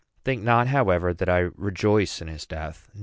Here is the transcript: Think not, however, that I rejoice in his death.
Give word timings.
Think 0.23 0.41
not, 0.41 0.65
however, 0.65 1.13
that 1.13 1.29
I 1.29 1.49
rejoice 1.55 2.23
in 2.23 2.27
his 2.27 2.47
death. 2.47 2.89